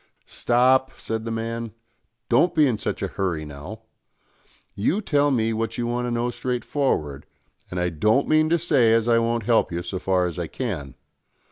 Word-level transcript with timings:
"Stop," 0.25 0.99
said 0.99 1.25
the 1.25 1.29
man, 1.31 1.73
"don't 2.27 2.55
be 2.55 2.65
in 2.65 2.79
such 2.79 3.03
a 3.03 3.11
nurry 3.19 3.45
now. 3.45 3.81
You 4.73 4.99
tell 4.99 5.29
me 5.29 5.53
what 5.53 5.77
you 5.77 5.85
want 5.85 6.07
to 6.07 6.11
know 6.11 6.31
straightforward, 6.31 7.27
and 7.69 7.79
I 7.79 7.89
don't 7.89 8.27
mean 8.27 8.49
to 8.49 8.57
say 8.57 8.93
as 8.93 9.07
I 9.07 9.19
won't 9.19 9.43
help 9.43 9.71
you 9.71 9.83
so 9.83 9.99
far 9.99 10.25
as 10.25 10.39
I 10.39 10.47
can. 10.47 10.95